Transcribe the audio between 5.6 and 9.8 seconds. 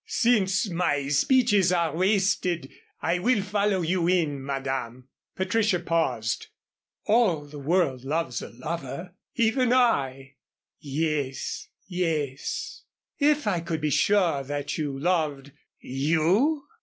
paused. "All the world loves a lover even